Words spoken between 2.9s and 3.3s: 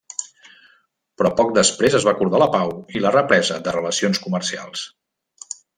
i la